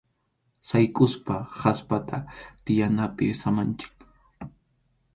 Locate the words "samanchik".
3.41-3.95